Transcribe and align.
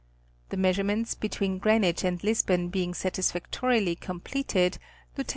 The 0.49 0.57
meas 0.57 0.77
urement 0.77 1.19
between 1.19 1.59
Greenwich 1.59 2.03
and 2.03 2.23
Lisbon 2.23 2.69
being 2.69 2.95
satisfactorily 2.95 3.93
completed. 3.95 4.79
Lieut. 5.15 5.27